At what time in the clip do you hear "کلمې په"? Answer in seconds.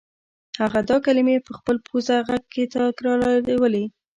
1.05-1.51